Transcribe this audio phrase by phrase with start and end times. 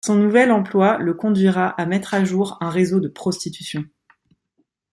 [0.03, 3.83] Son nouvel emploi le conduira à mettre à jour un réseau de prostitution.